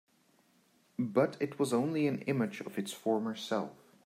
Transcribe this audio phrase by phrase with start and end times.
[0.97, 3.69] But it was only an image of its former self.